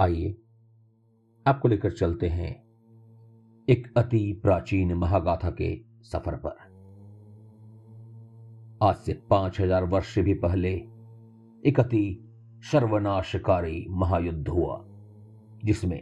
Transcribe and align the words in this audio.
आइए, 0.00 0.34
आपको 1.46 1.68
लेकर 1.68 1.92
चलते 1.92 2.28
हैं 2.28 2.50
एक 3.68 3.86
अति 3.96 4.40
प्राचीन 4.42 4.92
महागाथा 4.94 5.50
के 5.50 5.70
सफ़र 6.04 6.36
पर। 6.36 6.56
आज 8.82 8.96
से 8.96 9.12
पाँच 9.30 9.60
हज़ार 9.60 9.84
वर्ष 9.84 10.18
भी 10.18 10.34
पहले 10.34 10.70
एक 11.62 11.80
अति 11.80 12.04
सर्वनाशकारी 12.64 13.84
महायुद्ध 13.90 14.48
हुआ, 14.48 14.80
जिसमें 15.64 16.00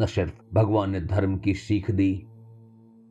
न 0.00 0.06
सिर्फ़ 0.06 0.42
भगवान 0.54 0.90
ने 0.90 1.00
धर्म 1.00 1.38
की 1.38 1.54
सीख 1.54 1.90
दी 1.90 2.14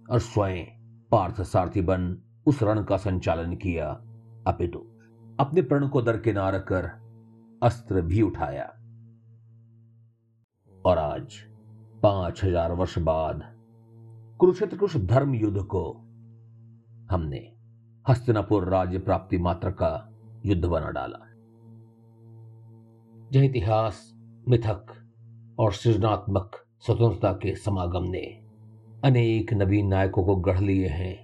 और 0.09 0.20
स्वयं 0.20 0.64
पार्थ 1.12 1.42
सारथी 1.42 1.81
बन 1.81 2.17
उस 2.45 2.64
रण 2.64 2.84
का 2.84 2.98
संचालन 2.98 3.56
किया, 3.56 3.88
अपितु 4.48 4.88
अपने 5.40 5.62
प्रण 5.62 5.88
को 5.88 6.02
दरकिनार 6.02 6.59
कर 6.72 6.92
अस्त्र 7.62 8.02
भी 8.02 8.22
उठाया। 8.22 8.73
और 10.88 10.98
आज 10.98 11.34
पाँच 12.04 12.44
हज़ार 12.44 12.72
वर्ष 12.72 13.00
बाद 13.00 13.41
कुरुक्षेत्र 14.40 14.78
के 14.78 14.86
उस 14.86 14.95
धर्म 14.98 15.34
युद्ध 15.36 15.62
को 15.62 15.91
हमने 17.12 17.54
हस्तिनापुर 18.09 18.70
राज्य 18.70 19.00
प्राप्ति 19.00 19.38
मात्र 19.38 19.72
का 19.72 20.12
युद्ध 20.45 20.66
बना 20.66 20.90
डाला। 20.90 21.20
जह 23.31 23.45
इतिहास, 23.45 24.14
मिथक 24.48 24.86
और 25.59 25.73
सृजनात्मक 25.73 26.52
स्वतंत्रता 26.80 27.31
के 27.31 27.56
समागम 27.56 28.04
ने 28.04 28.23
अनेक 29.04 29.54
नवीन 29.54 29.88
नायकों 29.88 30.23
को 30.23 30.36
गढ़ 30.36 30.59
लिए 30.59 30.88
हैं। 30.88 31.16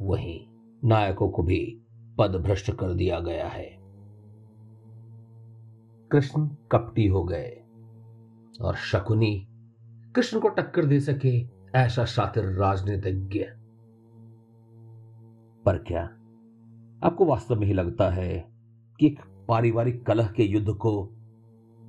वहीं 0.00 0.40
नायकों 0.84 1.28
को 1.28 1.42
भी 1.42 1.82
पद 2.18 2.36
भ्रष्ट 2.36 2.70
कर 2.70 2.94
दिया 2.94 3.20
गया 3.20 3.48
है। 3.48 3.68
कृष्ण 6.10 6.48
कपटी 6.72 7.06
हो 7.06 7.24
गए। 7.24 7.65
और 8.60 8.76
शकुनी 8.76 9.48
कृष्ण 10.14 10.40
को 10.40 10.48
टक्कर 10.48 10.84
दे 10.84 11.00
सके 11.00 11.48
ऐसा 11.74 12.04
शातिर 12.04 12.44
राजनीतिज्ञ। 12.44 13.44
पर 15.64 15.78
क्या 15.78 16.04
आपको 17.04 17.24
वास्तव 17.24 17.60
में 17.60 17.66
ही 17.66 17.72
लगता 17.72 18.10
है 18.10 18.48
कि 19.00 19.06
एक 19.06 19.20
पारिवारिक 19.48 20.06
कलह 20.06 20.26
के 20.26 20.42
युद्ध 20.42 20.74
को 20.74 21.06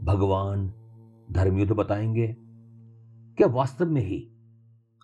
भगवान 0.02 0.74
धर्मयुद्ध 1.32 1.72
बताएँगे? 1.72 2.36
क्या 3.38 3.48
वास्तव 3.48 3.86
में 3.86 4.02
ही 4.02 4.32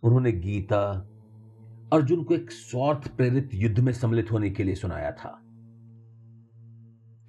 उन्होंने 0.04 0.32
गीता 0.32 1.10
अर्जुन 1.94 2.24
को 2.24 2.34
एक 2.34 2.52
स्वार्थ 2.52 3.16
प्रेरित 3.18 3.50
युद्ध 3.54 3.80
में 3.80 3.94
सम्मिलित 3.94 4.32
होने 4.32 4.50
के 4.50 4.64
लिए 4.64 4.76
सुनाया 4.76 5.12
था? 5.12 5.40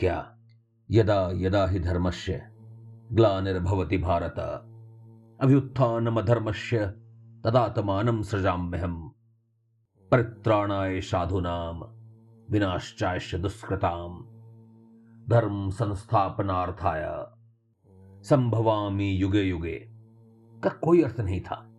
क्या 0.01 0.39
यदा 0.91 1.31
यदा 1.35 1.67
ही 1.67 1.81
धर्मस्य 1.81 2.54
ग्लानिर्भवति 3.13 3.99
भारत। 3.99 4.39
अभ्युत्थानम 5.41 6.21
धर्मस्य 6.21 6.87
तदात्मानम 7.45 8.23
सृजाम्यहम। 8.23 9.13
परित्राणाय 10.11 11.01
साधुनाम 11.01 11.85
विनाश्चाय 12.51 13.19
दुष्कृताम। 13.39 14.25
धर्म 15.29 15.71
संस्थापनार्थाय 15.71 17.27
संभवामी 18.23 19.13
युगे 19.13 19.43
युगे। 19.43 19.89
का 20.63 20.71
कोई 20.71 21.03
अर्थ 21.03 21.21
नहीं 21.21 21.41
था। 21.41 21.71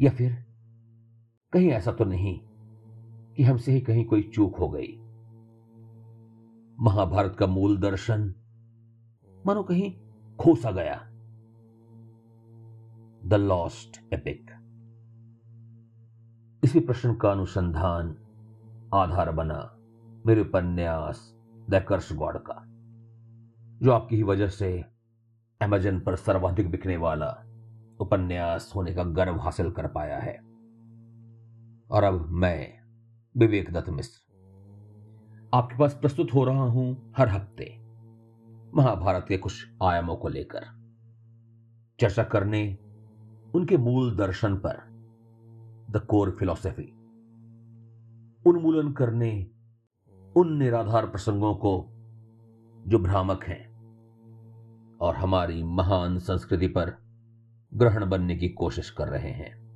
या 0.00 0.10
फिर 0.10 0.46
कहीं 1.52 1.70
ऐसा 1.70 1.92
तो 1.92 2.04
नहीं 2.04 2.40
कि 3.34 3.42
हमसे 3.42 3.72
ही 3.72 3.80
कहीं 3.80 4.04
कोई 4.04 4.22
चूक 4.22 4.56
हो 4.56 4.68
गई। 4.68 5.00
महाभारत 6.80 7.36
का 7.36 7.46
मूल 7.46 7.78
दर्शन 7.78 8.34
मानो 9.48 9.62
कहीं 9.62 9.90
खोसा 10.38 10.70
गया। 10.70 10.94
द 13.26 13.34
लॉस्ट 13.34 13.96
एपिक 14.14 14.50
इसी 16.62 16.80
प्रश्न 16.80 17.14
का 17.14 17.30
अनुसंधान 17.32 18.14
आधार 18.94 19.30
बना 19.30 19.58
मेरे 20.26 20.40
उपन्यास 20.40 21.22
द 21.70 21.82
कर्स 21.88 22.12
गॉड 22.12 22.38
का, 22.38 22.62
जो 23.82 23.92
आपकी 23.92 24.16
ही 24.16 24.22
वजह 24.22 24.48
से 24.48 24.70
अमेजन 25.60 26.00
पर 26.00 26.16
सर्वाधिक 26.16 26.70
बिकने 26.70 26.96
वाला 26.96 27.30
उपन्यास 28.00 28.72
होने 28.76 28.94
का 28.94 29.04
गर्व 29.04 29.40
हासिल 29.40 29.70
कर 29.70 29.86
पाया 29.86 30.18
है। 30.18 30.36
और 31.90 32.04
अब 32.04 32.26
मैं 32.36 32.82
विवेक 33.34 33.72
दत्त 33.72 33.88
मिश्र, 33.88 34.20
आपके 35.54 35.78
पास 35.78 35.94
प्रस्तुत 35.94 36.34
हो 36.34 36.44
रहा 36.44 36.64
हूँ 36.66 37.12
हर 37.16 37.28
हफ़्ते। 37.28 37.77
महाभारत 38.74 39.24
के 39.28 39.38
कुछ 39.38 39.68
आयामों 39.82 40.16
को 40.16 40.28
लेकर। 40.28 40.64
चर्चा 42.00 42.22
करने 42.22 42.78
उनके 43.54 43.76
मूल 43.76 44.16
दर्शन 44.16 44.56
पर 44.56 44.76
द 45.90 45.96
कोर 45.96 46.36
फिलॉसफी 46.38 46.92
उन्मूलन 48.46 48.92
करने 48.92 49.50
उन 50.36 50.56
निराधार 50.56 51.06
प्रसंगों 51.06 51.54
को 51.54 51.88
जो 52.86 52.98
भ्रामक 52.98 53.44
हैं 53.44 53.68
और 54.98 55.16
हमारी 55.16 55.62
महान 55.62 56.18
संस्कृति 56.18 56.66
पर 56.66 56.96
ग्रहण 57.74 58.08
बनने 58.10 58.36
की 58.36 58.48
कोशिश 58.48 58.90
कर 58.90 59.08
रहे 59.08 59.30
हैं। 59.30 59.68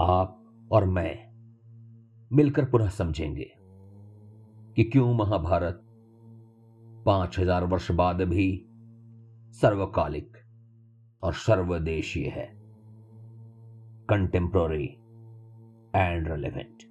आप 0.00 0.44
और 0.72 0.84
मैं 0.84 1.28
मिलकर 2.32 2.64
पुनः 2.64 2.88
समझेंगे 2.88 3.52
कि 4.76 4.84
क्यों 4.84 5.14
महाभारत 5.14 5.82
पाँच 7.08 7.38
हज़ार 7.38 7.64
वर्ष 7.64 7.90
बाद 7.90 8.22
भी 8.22 8.64
सर्वकालिक 9.54 10.36
और 11.22 11.34
सर्वदेशीय 11.34 12.28
है। 12.28 12.46
कंटेम्प्रोरी 14.08 14.84
एंड 15.94 16.28
रेलिवेंट 16.28 16.82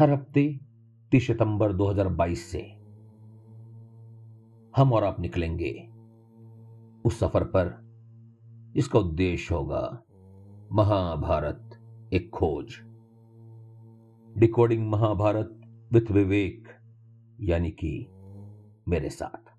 हर 0.00 0.10
हफ़्ते 0.10 0.60
तीस 1.12 1.26
सितंबर 1.26 1.72
2022 1.72 2.44
से 2.44 2.60
हम 4.74 4.92
और 4.92 5.04
आप 5.04 5.20
निकलेंगे 5.20 5.72
उस 7.04 7.18
सफ़र 7.20 7.44
पर, 7.44 7.72
जिसका 8.74 8.98
उद्देश्य 8.98 9.54
होगा 9.54 9.82
महाभारत 10.72 11.78
एक 12.12 12.30
खोज। 12.30 12.76
डिकोडिंग 14.38 14.88
महाभारत 14.90 15.60
विथ 15.92 16.10
विवेक, 16.10 16.68
यानी 17.40 17.70
कि 17.70 17.92
मेरे 18.90 19.10
साथ। 19.10 19.49